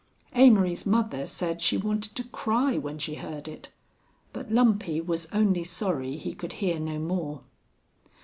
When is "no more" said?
6.79-7.41